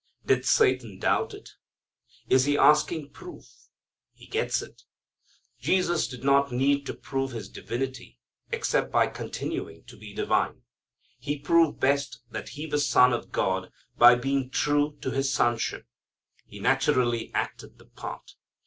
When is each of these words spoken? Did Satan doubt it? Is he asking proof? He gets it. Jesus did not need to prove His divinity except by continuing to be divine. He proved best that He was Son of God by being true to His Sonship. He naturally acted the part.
Did 0.25 0.45
Satan 0.47 0.97
doubt 0.97 1.35
it? 1.35 1.51
Is 2.27 2.45
he 2.45 2.57
asking 2.57 3.11
proof? 3.11 3.47
He 4.13 4.25
gets 4.25 4.59
it. 4.63 4.81
Jesus 5.59 6.07
did 6.07 6.23
not 6.23 6.51
need 6.51 6.87
to 6.87 6.95
prove 6.95 7.33
His 7.33 7.47
divinity 7.49 8.17
except 8.51 8.91
by 8.91 9.05
continuing 9.05 9.83
to 9.83 9.95
be 9.95 10.11
divine. 10.15 10.63
He 11.19 11.37
proved 11.37 11.79
best 11.79 12.21
that 12.31 12.49
He 12.49 12.65
was 12.65 12.87
Son 12.89 13.13
of 13.13 13.31
God 13.31 13.71
by 13.95 14.15
being 14.15 14.49
true 14.49 14.97
to 15.01 15.11
His 15.11 15.31
Sonship. 15.31 15.85
He 16.47 16.59
naturally 16.59 17.31
acted 17.35 17.77
the 17.77 17.85
part. 17.85 18.33